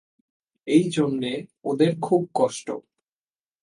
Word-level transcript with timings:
এই 0.67 0.85
জন্যে 0.89 1.31
ওদের 1.63 1.91
খুব 2.01 2.21
কষ্ট। 2.33 2.67